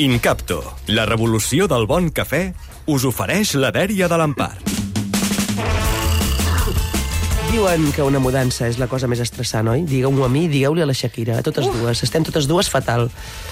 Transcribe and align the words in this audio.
Incapto, 0.00 0.62
la 0.88 1.02
revolució 1.04 1.66
del 1.68 1.82
bon 1.84 2.06
cafè, 2.16 2.54
us 2.88 3.02
ofereix 3.04 3.50
la 3.60 3.68
dèria 3.76 4.06
de 4.08 4.16
l'Empar. 4.16 4.54
Diuen 7.50 7.84
que 7.92 8.00
una 8.00 8.22
mudança 8.24 8.70
és 8.72 8.78
la 8.80 8.86
cosa 8.88 9.04
més 9.04 9.20
estressant, 9.20 9.68
oi? 9.68 9.82
Digueu-m'ho 9.84 10.24
a 10.24 10.30
mi, 10.32 10.46
digueu-li 10.48 10.80
a 10.80 10.86
la 10.88 10.94
Shakira, 10.96 11.36
a 11.36 11.44
totes 11.44 11.68
dues. 11.68 12.00
Estem 12.08 12.24
totes 12.24 12.48
dues 12.48 12.72
fatal. 12.72 13.10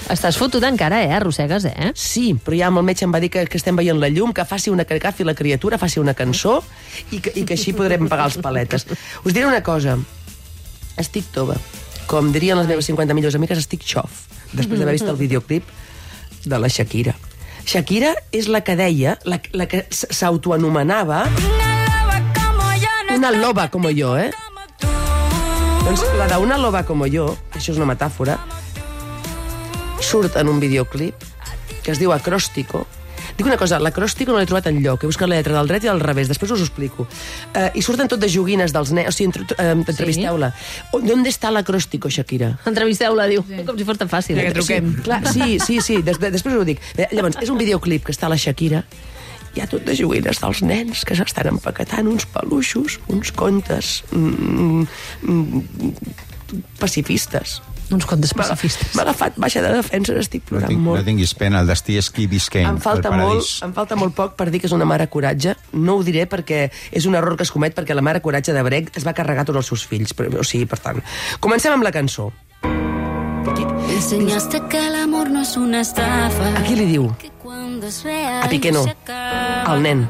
Estàs 0.08 0.38
fotut 0.40 0.64
encara, 0.64 1.03
eh? 1.04 1.11
Arrossegues, 1.18 1.66
eh? 1.68 1.90
Sí, 1.92 2.30
però 2.32 2.57
ja 2.57 2.70
amb 2.72 2.80
el 2.80 2.88
metge 2.88 3.04
em 3.04 3.12
va 3.12 3.20
dir 3.20 3.29
que, 3.36 3.45
que 3.45 3.61
estem 3.61 3.77
veient 3.77 4.00
la 4.00 4.09
llum, 4.09 4.32
que 4.32 4.48
faci 4.48 4.72
una 4.72 4.88
que 4.88 4.96
agafi 4.96 5.29
la 5.29 5.36
criatura, 5.36 5.77
faci 5.77 6.00
una 6.00 6.16
cançó 6.16 6.62
i 7.11 7.20
que, 7.20 7.34
i 7.36 7.45
que 7.45 7.59
així 7.61 7.77
podrem 7.77 8.09
pagar 8.09 8.30
els 8.32 8.41
paletes. 8.41 8.88
Us 9.27 9.36
diré 9.36 9.45
una 9.45 9.61
cosa. 9.61 9.98
Estic 10.96 11.29
tova. 11.36 11.61
Com 12.09 12.32
dirien 12.32 12.57
les 12.57 12.72
meves 12.72 12.88
50 12.88 13.12
millors 13.12 13.36
amigues, 13.36 13.61
estic 13.61 13.84
xof. 13.84 14.25
Després 14.57 14.80
d'haver 14.80 14.96
vist 14.96 15.12
el 15.12 15.20
videoclip 15.20 15.68
de 16.45 16.59
la 16.59 16.68
Shakira. 16.68 17.14
Shakira 17.66 18.14
és 18.32 18.49
la 18.49 18.62
que 18.67 18.76
deia, 18.76 19.18
la, 19.25 19.40
la 19.53 19.67
que 19.71 19.85
s'autoanomenava 19.90 21.25
una 23.14 23.30
loba 23.35 23.66
com 23.68 23.85
jo, 23.93 24.14
eh? 24.16 24.30
Doncs 25.85 26.04
la 26.16 26.29
d'una 26.30 26.57
loba 26.61 26.85
com 26.89 27.03
jo, 27.11 27.26
això 27.53 27.75
és 27.75 27.80
una 27.80 27.89
metàfora, 27.90 28.39
surt 30.00 30.36
en 30.40 30.49
un 30.49 30.61
videoclip 30.63 31.26
que 31.82 31.93
es 31.93 32.00
diu 32.00 32.12
Acróstico. 32.14 32.86
Dic 33.36 33.47
una 33.47 33.58
cosa, 33.61 33.78
l'acròstico 33.83 34.34
no 34.34 34.41
l'he 34.41 34.48
trobat 34.48 34.69
enlloc, 34.70 35.05
he 35.05 35.11
buscat 35.11 35.30
la 35.30 35.38
lletra 35.38 35.56
del 35.58 35.70
dret 35.70 35.86
i 35.86 35.91
del 35.91 36.02
revés, 36.02 36.30
després 36.30 36.52
us 36.55 36.62
ho 36.62 36.66
explico. 36.66 37.06
Uh, 37.55 37.69
I 37.75 37.84
surten 37.84 38.11
tot 38.11 38.20
de 38.22 38.30
joguines 38.33 38.75
dels 38.75 38.92
nens, 38.97 39.11
o 39.11 39.16
sigui, 39.16 39.30
entre, 39.30 39.47
uh, 39.56 39.77
entrevisteu-la. 39.78 40.52
Sí? 40.56 41.05
¿Dónde 41.06 41.33
está 41.33 41.52
l'acròstico, 41.55 42.11
Shakira? 42.11 42.52
Entrevisteu-la, 42.69 43.28
diu. 43.30 43.44
Sí. 43.48 43.62
Com 43.69 43.78
si 43.78 43.86
fos 43.88 44.00
tan 44.00 44.11
fàcil. 44.12 44.41
Ja 44.41 44.48
que 44.48 44.56
truquem. 44.58 44.91
Sí, 44.97 45.06
clar, 45.06 45.22
sí, 45.30 45.58
sí, 45.62 45.80
sí, 45.84 46.00
des, 46.06 46.20
després 46.20 46.55
us 46.55 46.61
ho 46.61 46.69
dic. 46.69 46.83
Bé, 46.98 47.08
Llavors, 47.14 47.41
és 47.41 47.52
un 47.52 47.61
videoclip 47.61 48.06
que 48.06 48.14
està 48.16 48.30
la 48.30 48.38
Shakira, 48.41 48.84
hi 49.55 49.62
ha 49.62 49.66
tot 49.70 49.83
de 49.86 49.97
joguines 49.98 50.38
dels 50.42 50.62
nens 50.62 51.02
que 51.06 51.16
s'estan 51.18 51.50
empaquetant 51.50 52.08
uns 52.10 52.27
peluixos, 52.30 53.00
uns 53.10 53.33
contes 53.34 54.00
mm, 54.14 54.84
mm, 55.27 55.62
pacifistes. 56.78 57.58
Uns 57.91 58.06
contes 58.06 58.33
pacifistes. 58.34 58.94
m'ha 58.94 59.02
agafat 59.02 59.34
baixa 59.36 59.60
de 59.62 59.72
defensa, 59.74 60.12
estic 60.20 60.42
No, 60.44 60.48
plorant 60.48 60.69
tinc, 60.69 60.80
no 60.80 60.91
molt. 60.92 61.05
tinguis 61.05 61.34
pena, 61.34 61.60
el 61.60 61.66
destí 61.66 61.96
és 61.98 62.10
qui 62.10 62.27
Biscayne, 62.27 62.69
Em 62.69 62.78
falta, 62.78 63.10
molt, 63.10 63.46
em 63.64 63.72
falta 63.74 63.96
molt 63.96 64.14
poc 64.14 64.36
per 64.36 64.50
dir 64.50 64.60
que 64.60 64.66
és 64.66 64.72
una 64.72 64.84
mare 64.84 65.08
coratge. 65.08 65.56
No 65.72 65.96
ho 65.96 66.02
diré 66.05 66.28
perquè 66.28 66.70
és 66.92 67.06
un 67.06 67.14
error 67.14 67.36
que 67.36 67.42
es 67.42 67.50
comet 67.50 67.74
perquè 67.74 67.94
la 67.94 68.02
mare 68.02 68.20
coratge 68.20 68.52
de 68.52 68.62
Brec 68.62 68.92
es 68.96 69.05
va 69.06 69.12
carregar 69.12 69.44
tots 69.44 69.56
els 69.56 69.66
seus 69.66 69.86
fills. 69.86 70.14
Però, 70.14 70.30
o 70.38 70.44
sigui, 70.44 70.66
per 70.66 70.78
tant, 70.78 71.02
comencem 71.41 71.72
amb 71.72 71.83
la 71.83 71.91
cançó. 71.91 72.30
Aquí, 72.62 73.64
Enseñaste 73.94 74.61
que 74.68 74.78
el 74.86 74.94
amor 74.94 75.30
no 75.30 75.41
es 75.42 75.56
una 75.56 75.80
estafa. 75.80 76.56
aquí 76.58 76.77
li 76.77 76.84
diu, 76.86 77.11
A 77.11 78.48
Piqué 78.48 78.70
no, 78.70 78.84
al 79.66 79.83
nen. 79.83 80.06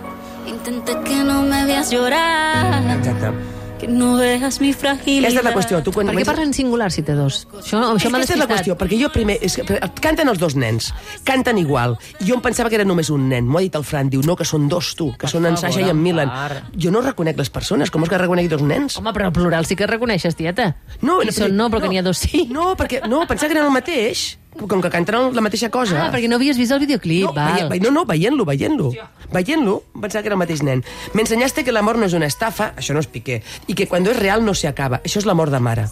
Intenté 0.47 0.93
que 1.05 1.23
no 1.25 1.43
me 1.43 1.65
veas 1.65 1.91
llorar. 1.93 2.83
Exacte. 2.99 3.60
Que 3.81 3.89
no 3.89 4.17
veas 4.19 4.61
mi 4.61 4.75
fragilidad. 4.77 5.31
Aquesta 5.31 5.41
és 5.41 5.47
la 5.47 5.53
qüestió. 5.55 5.79
Tu 5.83 5.93
quan 5.95 6.11
Per 6.11 6.17
què 6.19 6.25
parla 6.29 6.45
en 6.45 6.53
singular 6.53 6.91
si 6.93 7.01
té 7.07 7.15
dos? 7.17 7.47
Això, 7.49 7.81
això 7.95 8.11
m'ha 8.13 8.19
Aquesta 8.21 8.35
és 8.35 8.41
la 8.43 8.45
despistat. 8.45 8.51
qüestió, 8.51 8.77
perquè 8.77 8.99
jo 9.01 9.09
primer... 9.15 9.39
És 9.41 9.57
que, 9.57 9.79
canten 10.05 10.29
els 10.29 10.39
dos 10.43 10.57
nens, 10.59 10.91
canten 11.25 11.57
igual. 11.57 11.97
I 12.21 12.29
jo 12.29 12.37
em 12.37 12.43
pensava 12.45 12.69
que 12.69 12.77
era 12.77 12.85
només 12.85 13.09
un 13.09 13.29
nen. 13.31 13.49
M'ho 13.49 13.59
ha 13.59 13.65
dit 13.65 13.79
el 13.79 13.87
Fran, 13.89 14.11
diu, 14.13 14.21
no, 14.27 14.37
que 14.37 14.45
són 14.45 14.69
dos, 14.69 14.93
tu, 14.99 15.13
que 15.17 15.31
són 15.33 15.49
en 15.49 15.57
Sasha 15.57 15.81
i 15.81 15.89
en 15.89 16.03
Milan. 16.03 16.29
Jo 16.77 16.93
no 16.93 17.01
reconec 17.01 17.41
les 17.41 17.49
persones, 17.49 17.91
com 17.91 18.05
és 18.05 18.13
que 18.13 18.21
reconec 18.21 18.51
dos 18.53 18.61
nens? 18.61 18.99
Home, 19.01 19.15
però 19.17 19.31
el 19.31 19.33
plural 19.33 19.65
sí 19.65 19.77
que 19.81 19.89
reconeixes, 19.89 20.37
tieta. 20.37 20.75
No, 21.01 21.23
I 21.25 21.33
són 21.33 21.57
no, 21.57 21.71
però 21.73 21.81
que 21.81 21.89
n'hi 21.89 22.03
ha 22.03 22.05
dos 22.05 22.21
sí. 22.21 22.49
No, 22.53 22.75
perquè 22.77 23.01
no, 23.09 23.25
pensava 23.31 23.49
que 23.49 23.57
eren 23.59 23.71
el 23.71 23.75
mateix. 23.81 24.40
Com 24.59 24.83
que 24.83 24.91
canten 24.91 25.31
la 25.35 25.41
mateixa 25.45 25.71
cosa. 25.71 26.07
Ah, 26.07 26.11
perquè 26.13 26.29
no 26.29 26.37
havies 26.37 26.59
vist 26.59 26.73
el 26.75 26.81
videoclip, 26.83 27.29
No, 27.29 27.33
val. 27.33 27.79
no, 27.81 27.91
no, 27.91 28.05
veient-lo, 28.05 28.45
veient-lo. 28.45 28.91
Veient-lo, 29.33 29.85
pensava 30.01 30.23
que 30.23 30.29
era 30.29 30.35
el 30.35 30.41
mateix 30.43 30.63
nen. 30.67 30.83
Me 31.15 31.23
ensenyaste 31.23 31.63
que 31.65 31.73
l'amor 31.73 31.97
no 31.99 32.07
és 32.07 32.13
una 32.19 32.27
estafa, 32.27 32.73
això 32.77 32.93
no 32.93 33.01
és 33.01 33.07
piqué, 33.07 33.43
i 33.69 33.75
que 33.79 33.87
quan 33.87 34.05
és 34.07 34.19
real 34.19 34.45
no 34.45 34.55
se 34.55 34.67
acaba. 34.69 35.01
Això 35.05 35.19
és 35.23 35.27
l'amor 35.27 35.51
de 35.51 35.61
mare. 35.61 35.87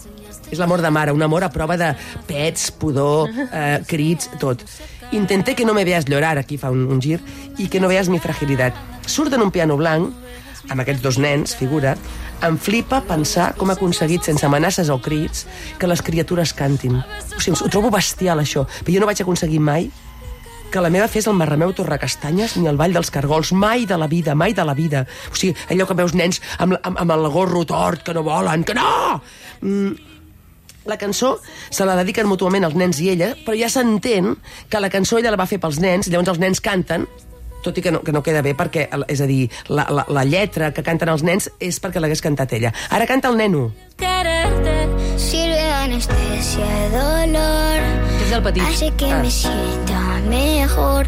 És 0.51 0.59
l'amor 0.59 0.81
de 0.81 0.89
mare, 0.91 1.13
un 1.13 1.21
amor 1.23 1.43
a 1.43 1.49
prova 1.49 1.77
de 1.77 1.93
pets, 2.27 2.71
pudor, 2.71 3.29
eh, 3.53 3.79
crits, 3.87 4.29
tot. 4.39 4.63
Intenté 5.11 5.55
que 5.55 5.65
no 5.65 5.73
me 5.73 5.85
veas 5.85 6.05
llorar, 6.09 6.37
aquí 6.37 6.57
fa 6.57 6.69
un, 6.69 6.85
un 6.91 6.99
gir, 7.01 7.19
i 7.57 7.67
que 7.69 7.79
no 7.79 7.87
veas 7.87 8.09
mi 8.09 8.19
fragilitat. 8.19 8.73
Surt 9.07 9.33
en 9.33 9.41
un 9.41 9.51
piano 9.51 9.77
blanc, 9.77 10.11
amb 10.67 10.83
aquests 10.83 11.03
dos 11.03 11.17
nens, 11.21 11.55
figura, 11.55 11.95
em 12.45 12.57
flipa 12.59 13.01
pensar 13.07 13.53
com 13.59 13.71
ha 13.71 13.77
aconseguit, 13.77 14.23
sense 14.27 14.45
amenaces 14.45 14.91
o 14.91 14.99
crits, 15.03 15.45
que 15.79 15.87
les 15.87 16.03
criatures 16.03 16.53
cantin. 16.55 16.99
O 16.99 17.39
sigui, 17.39 17.57
ho 17.57 17.71
trobo 17.71 17.91
bestial, 17.93 18.43
això. 18.43 18.65
Però 18.83 18.95
jo 18.95 19.03
no 19.03 19.09
vaig 19.09 19.23
aconseguir 19.23 19.59
mai 19.63 19.89
que 20.69 20.81
la 20.81 20.91
meva 20.93 21.07
fes 21.09 21.25
el 21.27 21.33
Marrameu 21.33 21.71
Torrecastanyes 21.73 22.55
ni 22.59 22.69
el 22.69 22.77
Ball 22.77 22.93
dels 22.93 23.09
Cargols. 23.11 23.51
Mai 23.57 23.87
de 23.89 23.97
la 23.97 24.07
vida, 24.07 24.35
mai 24.35 24.53
de 24.53 24.65
la 24.65 24.75
vida. 24.77 25.05
O 25.31 25.35
sigui, 25.35 25.55
allò 25.69 25.87
que 25.89 25.97
veus 25.97 26.13
nens 26.13 26.41
amb, 26.59 26.77
amb, 26.83 27.01
amb 27.01 27.15
el 27.15 27.27
gorro 27.33 27.65
tort, 27.65 28.03
que 28.05 28.13
no 28.13 28.23
volen, 28.23 28.63
que 28.63 28.77
no! 28.77 29.19
Mm, 29.61 29.95
la 30.89 30.97
cançó 30.97 31.37
se 31.69 31.85
la 31.85 31.97
dediquen 31.99 32.29
mútuament 32.29 32.65
els 32.65 32.77
nens 32.77 33.01
i 33.01 33.09
ella, 33.13 33.33
però 33.45 33.57
ja 33.57 33.69
s'entén 33.69 34.35
que 34.69 34.81
la 34.81 34.91
cançó 34.93 35.19
ella 35.19 35.33
la 35.33 35.41
va 35.41 35.49
fer 35.49 35.59
pels 35.61 35.81
nens, 35.81 36.09
llavors 36.09 36.35
els 36.35 36.41
nens 36.41 36.61
canten, 36.63 37.07
tot 37.63 37.77
i 37.77 37.83
que 37.85 37.91
no, 37.91 38.03
que 38.05 38.15
no 38.15 38.23
queda 38.25 38.43
bé 38.45 38.55
perquè, 38.57 38.87
és 39.07 39.21
a 39.21 39.29
dir, 39.29 39.49
la, 39.67 39.87
la, 39.93 40.05
la 40.09 40.25
lletra 40.27 40.73
que 40.75 40.85
canten 40.85 41.11
els 41.11 41.23
nens 41.23 41.49
és 41.59 41.79
perquè 41.81 42.01
l'hagués 42.01 42.23
cantat 42.25 42.53
ella. 42.57 42.73
Ara 42.89 43.07
canta 43.09 43.31
el 43.31 43.39
neno. 43.39 43.69
Quererte 43.99 44.87
Sirve 45.19 45.71
anestesia 45.83 46.89
dolor. 46.95 47.98
És 48.29 48.35
el 48.35 48.43
petit. 48.43 48.61
Hace 48.63 48.91
que 48.91 49.11
Ah. 49.11 49.19
me 49.23 49.31
sienta 49.31 50.21
mejor. 50.29 51.07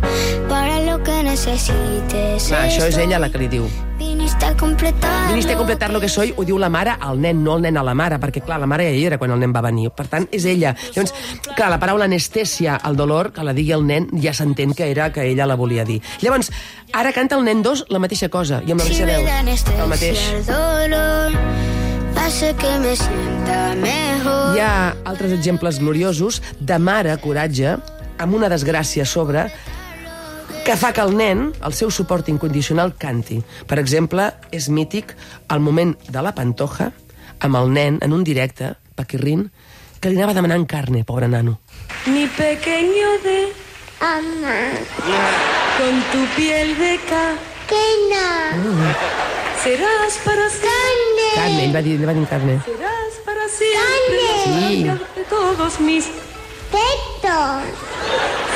Para 0.49 0.81
lo 0.81 1.03
que 1.03 1.21
necesites. 1.23 2.47
Clar, 2.47 2.65
això 2.67 2.87
és 2.87 2.97
ella 2.97 3.19
la 3.19 3.29
que 3.29 3.37
li 3.37 3.47
diu. 3.47 3.67
Viniste 3.99 4.43
a 4.45 4.57
completar. 4.57 5.27
Viniste 5.29 5.53
a 5.53 5.57
completar 5.57 5.91
lo 5.91 5.99
que 5.99 6.09
soy, 6.09 6.33
ho 6.35 6.43
diu 6.43 6.57
la 6.57 6.69
mare 6.69 6.95
al 6.99 7.21
nen, 7.21 7.43
no 7.43 7.57
el 7.57 7.61
nen 7.61 7.77
a 7.77 7.83
la 7.83 7.93
mare, 7.93 8.17
perquè, 8.19 8.41
clar, 8.41 8.59
la 8.59 8.65
mare 8.65 8.85
ja 8.85 8.95
hi 8.97 9.05
era 9.05 9.19
quan 9.19 9.29
el 9.31 9.39
nen 9.39 9.53
va 9.55 9.61
venir. 9.61 9.91
Per 9.91 10.07
tant, 10.07 10.27
és 10.31 10.45
ella. 10.45 10.75
Llavors, 10.95 11.13
clar, 11.55 11.69
la 11.69 11.79
paraula 11.79 12.05
anestèsia 12.05 12.75
al 12.75 12.95
dolor, 12.95 13.31
que 13.31 13.43
la 13.43 13.53
digui 13.53 13.71
el 13.71 13.85
nen, 13.85 14.09
ja 14.19 14.33
s'entén 14.33 14.73
que 14.73 14.89
era 14.89 15.11
que 15.13 15.21
ella 15.29 15.45
la 15.45 15.55
volia 15.55 15.85
dir. 15.85 16.01
Llavors, 16.21 16.49
ara 16.91 17.13
canta 17.13 17.35
el 17.37 17.43
nen 17.43 17.61
2 17.61 17.85
la 17.89 17.99
mateixa 17.99 18.29
cosa, 18.29 18.63
i 18.65 18.71
amb 18.71 18.81
la 18.81 18.85
mateixa 18.85 19.05
veu. 19.05 19.21
El 19.83 19.87
mateix. 19.87 20.19
el 20.33 20.45
dolor. 20.45 21.80
Hace 22.21 22.55
que 22.55 22.79
me 22.79 22.95
sienta 22.95 23.75
mejor. 23.75 24.55
Hi 24.55 24.59
ha 24.59 24.95
altres 25.05 25.31
exemples 25.33 25.79
gloriosos 25.79 26.41
de 26.59 26.77
mare 26.77 27.15
coratge 27.17 27.73
amb 28.21 28.37
una 28.37 28.49
desgràcia 28.51 29.03
a 29.03 29.09
sobre 29.09 29.47
que 30.61 30.75
fa 30.77 30.91
que 30.93 31.01
el 31.01 31.15
nen, 31.17 31.47
el 31.65 31.73
seu 31.73 31.89
suport 31.89 32.29
incondicional, 32.29 32.93
canti. 33.01 33.39
Per 33.65 33.79
exemple, 33.81 34.29
és 34.53 34.69
mític 34.69 35.15
el 35.49 35.65
moment 35.65 35.95
de 36.07 36.21
la 36.21 36.35
pantoja 36.37 36.91
amb 37.41 37.57
el 37.57 37.73
nen 37.73 37.97
en 38.05 38.13
un 38.13 38.23
directe, 38.23 38.75
Paquirrin, 38.95 39.47
que 39.99 40.13
li 40.13 40.21
anava 40.21 40.37
demanant 40.37 40.67
carne, 40.69 41.01
pobre 41.03 41.27
nano. 41.27 41.57
Mi 42.05 42.27
pequeño 42.37 43.17
de 43.25 43.39
con 45.77 45.95
tu 46.11 46.21
piel 46.35 46.77
de 46.77 46.99
ca 47.09 47.25
serás 49.63 50.17
para 50.25 50.49
siempre 50.49 50.71
Carne, 50.71 51.10
ell 51.35 51.73
va 51.75 51.81
dir, 51.81 51.97
va 52.05 52.13
dir 52.13 52.25
carne. 52.27 52.59
serás 52.65 53.13
para 53.25 53.47
siempre 53.47 54.19
Sí. 54.43 54.83
la 54.85 54.93
de 55.15 55.23
todos 55.29 55.79
mis 55.79 56.05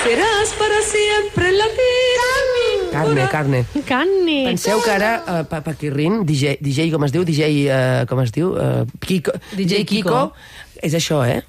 serás 0.03 0.49
para 0.59 0.81
siempre 0.81 1.51
la 1.51 1.65
vida 1.65 2.91
Carne, 2.91 3.27
carne. 3.29 3.65
Canni. 3.85 4.45
Penseu 4.45 4.79
que 4.81 4.91
ara 4.91 5.23
uh, 5.27 5.43
pa 5.49 5.59
Paquirrin, 5.61 6.21
DJ, 6.25 6.57
DJ 6.61 6.91
com 6.93 7.03
es 7.03 7.11
diu, 7.11 7.25
DJ, 7.27 7.67
uh, 7.67 8.05
com 8.07 8.21
es 8.23 8.31
diu? 8.31 8.53
Uh, 8.55 8.85
Kiko, 9.03 9.33
DJ 9.51 9.83
Kiko. 9.85 10.31
és 10.81 10.93
això, 10.95 11.19
eh? 11.27 11.41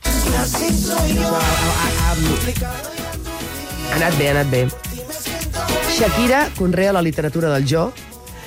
Ha 3.93 3.95
anat 3.97 4.19
bé, 4.19 4.27
ha 4.29 4.33
anat 4.35 4.51
bé. 4.51 4.65
Shakira 5.97 6.49
conrea 6.59 6.93
la 6.93 7.03
literatura 7.03 7.49
del 7.55 7.65
jo, 7.69 7.93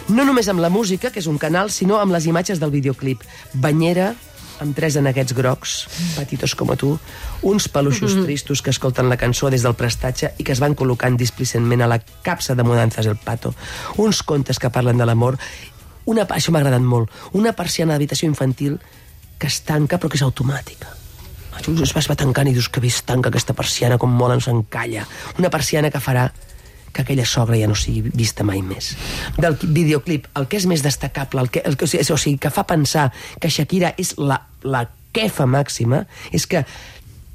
no 0.10 0.26
només 0.26 0.50
amb 0.50 0.62
la 0.62 0.72
música, 0.74 1.12
que 1.14 1.22
és 1.22 1.30
un 1.30 1.38
canal, 1.38 1.70
sinó 1.70 2.00
amb 2.02 2.14
les 2.16 2.26
imatges 2.30 2.60
del 2.60 2.74
videoclip. 2.74 3.24
Banyera, 3.54 4.14
amb 4.60 4.76
tres 4.76 4.98
aneguets 5.00 5.34
grocs, 5.38 5.76
petitos 6.18 6.54
com 6.58 6.72
tu, 6.78 6.92
uns 7.48 7.70
peluixos 7.72 8.18
tristos 8.26 8.62
que 8.62 8.74
escolten 8.74 9.10
la 9.10 9.18
cançó 9.18 9.50
des 9.50 9.64
del 9.64 9.78
prestatge 9.80 10.34
i 10.38 10.44
que 10.44 10.54
es 10.56 10.60
van 10.60 10.76
col·locant 10.76 11.18
displicentment 11.18 11.86
a 11.86 11.90
la 11.92 12.00
capsa 12.26 12.56
de 12.56 12.66
Mudanzas 12.68 13.08
el 13.08 13.18
Pato, 13.18 13.54
uns 13.98 14.22
contes 14.24 14.60
que 14.60 14.70
parlen 14.70 15.00
de 15.00 15.08
l'amor, 15.08 15.40
una, 16.10 16.26
això 16.26 16.52
m'ha 16.52 16.64
agradat 16.64 16.84
molt, 16.84 17.12
una 17.38 17.54
persiana 17.54 17.94
d'habitació 17.94 18.28
infantil 18.28 18.80
que 19.40 19.48
es 19.48 19.62
tanca 19.64 20.00
però 20.00 20.10
que 20.12 20.20
és 20.20 20.26
automàtica. 20.26 20.96
Es 21.60 21.92
va, 21.92 22.00
es 22.00 22.08
va 22.08 22.16
tancant 22.16 22.48
i 22.48 22.54
dius 22.56 22.70
que 22.72 22.80
bé 22.80 22.88
es 22.88 23.02
tanca 23.04 23.30
aquesta 23.30 23.54
persiana, 23.54 23.98
com 24.00 24.12
molt 24.16 24.38
ens 24.38 24.48
encalla. 24.48 25.04
Una 25.40 25.52
persiana 25.52 25.92
que 25.92 26.00
farà 26.00 26.30
que 26.94 27.04
aquella 27.04 27.26
sogra 27.26 27.58
ja 27.60 27.68
no 27.70 27.76
sigui 27.78 28.12
vista 28.14 28.44
mai 28.44 28.62
més. 28.66 28.94
Del 29.38 29.58
videoclip, 29.62 30.28
el 30.40 30.48
que 30.52 30.58
és 30.58 30.66
més 30.70 30.84
destacable, 30.86 31.42
el 31.42 31.50
que, 31.50 31.64
el 31.66 31.78
que, 31.78 31.86
o 31.86 31.92
sigui, 31.92 32.06
o 32.14 32.18
sigui, 32.18 32.38
que 32.42 32.54
fa 32.54 32.66
pensar 32.70 33.10
que 33.40 33.52
Shakira 33.52 33.94
és 33.98 34.16
la, 34.18 34.42
la 34.64 34.88
quefa 35.14 35.48
màxima, 35.50 36.06
és 36.32 36.46
que 36.50 36.64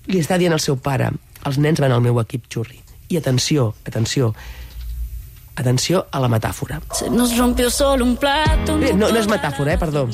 li 0.07 0.21
està 0.21 0.39
dient 0.39 0.53
al 0.55 0.63
seu 0.63 0.77
pare 0.77 1.13
els 1.45 1.61
nens 1.61 1.81
van 1.81 1.93
al 1.93 2.03
meu 2.05 2.19
equip 2.23 2.49
xurri 2.53 2.81
I 3.13 3.19
atenció, 3.21 3.75
atenció, 3.87 4.33
atenció 5.61 6.07
a 6.11 6.21
la 6.25 6.29
metàfora. 6.33 6.81
Se 6.97 7.11
nos 7.11 7.37
rompió 7.37 7.69
solo 7.71 8.05
un 8.05 8.17
plato. 8.17 8.79
Bé, 8.81 8.95
no, 8.97 9.11
no 9.13 9.21
és 9.21 9.29
metàfora, 9.29 9.75
eh, 9.75 9.79
perdó. 9.79 10.07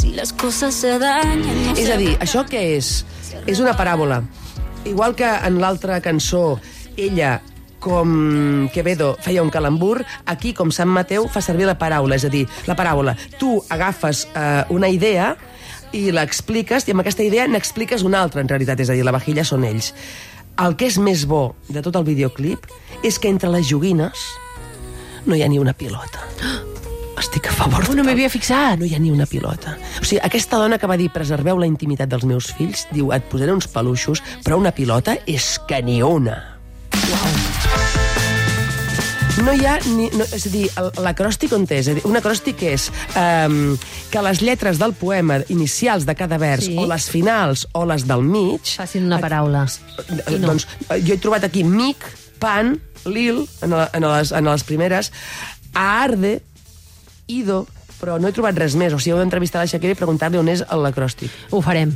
Si 0.00 0.14
las 0.16 0.32
cosas 0.32 0.74
se 0.74 0.98
dañan, 0.98 1.60
no 1.66 1.76
És 1.76 1.90
a 1.92 1.98
dir, 2.00 2.16
això 2.24 2.46
què 2.48 2.62
és? 2.78 3.04
És 3.46 3.60
una 3.60 3.76
paràbola. 3.76 4.22
Igual 4.88 5.14
que 5.14 5.28
en 5.28 5.60
l'altra 5.60 6.00
cançó, 6.00 6.58
ella 6.96 7.42
com 7.80 8.68
Quevedo 8.74 9.14
feia 9.24 9.42
un 9.42 9.50
calambur, 9.50 10.02
aquí, 10.26 10.52
com 10.54 10.72
Sant 10.74 10.90
Mateu, 10.90 11.28
fa 11.30 11.42
servir 11.44 11.68
la 11.68 11.78
paraula, 11.78 12.18
és 12.18 12.26
a 12.26 12.32
dir, 12.32 12.46
la 12.68 12.76
paràbola. 12.78 13.16
Tu 13.38 13.54
agafes 13.70 14.26
eh, 14.34 14.64
una 14.74 14.90
idea 14.92 15.34
i 15.96 16.08
l'expliques, 16.12 16.86
i 16.86 16.94
amb 16.94 17.04
aquesta 17.04 17.24
idea 17.24 17.46
n'expliques 17.48 18.04
una 18.04 18.22
altra, 18.22 18.42
en 18.42 18.50
realitat, 18.50 18.80
és 18.80 18.90
a 18.90 18.96
dir, 18.98 19.06
la 19.06 19.14
vajilla 19.14 19.46
són 19.46 19.64
ells. 19.68 19.92
El 20.58 20.74
que 20.74 20.88
és 20.90 20.98
més 20.98 21.22
bo 21.30 21.52
de 21.70 21.82
tot 21.84 21.96
el 21.96 22.06
videoclip 22.08 22.66
és 23.06 23.18
que 23.22 23.30
entre 23.30 23.50
les 23.52 23.68
joguines 23.68 24.26
no 25.26 25.36
hi 25.36 25.44
ha 25.44 25.48
ni 25.48 25.60
una 25.62 25.76
pilota. 25.76 26.26
Estic 27.18 27.48
a 27.50 27.54
favor. 27.54 27.86
Oh, 27.90 27.94
no 27.98 28.04
m'hi 28.06 28.14
havia 28.14 28.30
fixat. 28.30 28.78
No 28.78 28.86
hi 28.86 28.94
ha 28.94 29.00
ni 29.02 29.10
una 29.10 29.26
pilota. 29.26 29.74
O 29.98 30.04
sigui, 30.06 30.20
aquesta 30.22 30.58
dona 30.60 30.78
que 30.78 30.90
va 30.90 30.98
dir 30.98 31.10
preserveu 31.14 31.58
la 31.58 31.66
intimitat 31.66 32.10
dels 32.10 32.26
meus 32.26 32.52
fills, 32.54 32.86
diu, 32.94 33.10
et 33.14 33.26
posaré 33.30 33.54
uns 33.54 33.66
peluixos, 33.70 34.22
però 34.46 34.58
una 34.58 34.74
pilota 34.74 35.18
és 35.26 35.56
que 35.66 35.82
ni 35.82 35.98
una. 36.02 36.57
No 39.44 39.52
hi 39.54 39.62
ha 39.64 39.76
ni... 39.94 40.08
No, 40.18 40.26
és 40.34 40.44
a 40.48 40.50
dir, 40.52 40.64
l'acròstic 41.00 41.52
on? 41.56 41.62
És 41.72 41.86
a 41.88 41.94
dir, 41.96 42.02
un 42.08 42.18
acròstic 42.18 42.60
és 42.68 42.88
um, 43.16 43.76
que 44.12 44.22
les 44.26 44.42
lletres 44.44 44.80
del 44.82 44.92
poema 44.98 45.38
inicials 45.54 46.04
de 46.08 46.14
cada 46.18 46.40
vers, 46.42 46.66
Sí. 46.66 46.74
o 46.76 46.84
les 46.90 47.06
finals 47.08 47.66
o 47.78 47.84
les 47.88 48.04
del 48.08 48.26
mig... 48.26 48.74
Facin 48.76 49.06
una 49.06 49.20
paraula. 49.22 49.62
Eh, 50.26 50.36
Doncs 50.42 50.66
eh, 50.90 50.98
jo 51.06 51.14
he 51.14 51.20
trobat 51.22 51.46
aquí 51.46 51.62
mic, 51.64 52.02
pan, 52.42 52.74
lil, 53.06 53.44
en, 53.62 53.72
la, 53.78 53.86
en, 53.94 54.04
les, 54.10 54.34
en 54.36 54.50
les 54.50 54.66
primeres, 54.68 55.12
arde, 55.72 56.40
ido, 57.30 57.62
però 58.02 58.18
no 58.22 58.28
he 58.28 58.34
trobat 58.34 58.58
res 58.58 58.74
més. 58.78 58.92
O 58.94 58.98
sigui, 58.98 59.14
heu 59.16 59.22
d'entrevistar 59.22 59.62
la 59.62 59.70
Shakira 59.70 59.94
i 59.94 59.98
preguntar-li 59.98 60.38
on 60.42 60.50
és 60.50 60.66
l'acròstic. 60.66 61.32
Ho 61.54 61.62
farem. 61.64 61.94